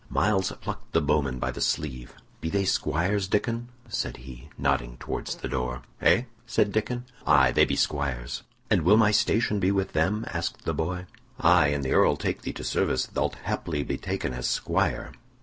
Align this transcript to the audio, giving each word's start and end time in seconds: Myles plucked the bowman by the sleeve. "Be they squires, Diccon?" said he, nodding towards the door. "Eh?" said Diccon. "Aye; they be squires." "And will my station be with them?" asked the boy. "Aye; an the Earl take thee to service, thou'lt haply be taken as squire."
Myles 0.09 0.51
plucked 0.61 0.93
the 0.93 0.99
bowman 1.01 1.37
by 1.37 1.51
the 1.51 1.61
sleeve. 1.61 2.15
"Be 2.39 2.49
they 2.49 2.65
squires, 2.65 3.27
Diccon?" 3.27 3.67
said 3.87 4.17
he, 4.17 4.49
nodding 4.57 4.97
towards 4.97 5.35
the 5.35 5.47
door. 5.47 5.83
"Eh?" 6.01 6.23
said 6.47 6.71
Diccon. 6.71 7.03
"Aye; 7.27 7.51
they 7.51 7.65
be 7.65 7.75
squires." 7.75 8.41
"And 8.71 8.81
will 8.81 8.97
my 8.97 9.11
station 9.11 9.59
be 9.59 9.69
with 9.71 9.93
them?" 9.93 10.25
asked 10.33 10.65
the 10.65 10.73
boy. 10.73 11.05
"Aye; 11.39 11.67
an 11.67 11.81
the 11.81 11.93
Earl 11.93 12.15
take 12.17 12.41
thee 12.41 12.53
to 12.53 12.63
service, 12.63 13.05
thou'lt 13.05 13.35
haply 13.43 13.83
be 13.83 13.97
taken 13.99 14.33
as 14.33 14.49
squire." 14.49 15.11